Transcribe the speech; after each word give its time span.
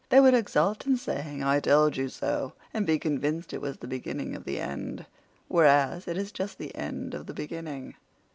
They 0.09 0.19
would 0.19 0.33
exult 0.33 0.87
in 0.87 0.97
saying 0.97 1.43
'I 1.43 1.59
told 1.59 1.95
you 1.95 2.09
so,' 2.09 2.53
and 2.73 2.87
be 2.87 2.97
convinced 2.97 3.53
it 3.53 3.61
was 3.61 3.77
the 3.77 3.87
beginning 3.87 4.35
of 4.35 4.45
the 4.45 4.59
end. 4.59 5.05
Whereas 5.47 6.07
it 6.07 6.17
is 6.17 6.31
just 6.31 6.57
the 6.57 6.73
end 6.73 7.13
of 7.13 7.27
the 7.27 7.35
beginning." 7.35 7.93